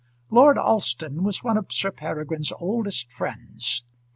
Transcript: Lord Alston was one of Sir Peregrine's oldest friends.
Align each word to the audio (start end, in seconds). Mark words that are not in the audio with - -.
Lord 0.31 0.57
Alston 0.57 1.21
was 1.23 1.43
one 1.43 1.57
of 1.57 1.67
Sir 1.71 1.91
Peregrine's 1.91 2.51
oldest 2.53 3.13
friends. 3.13 3.85